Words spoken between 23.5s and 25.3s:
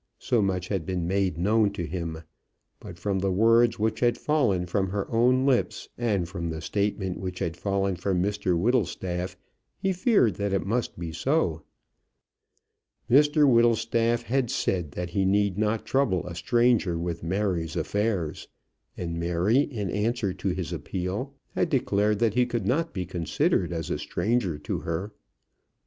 as a stranger to her.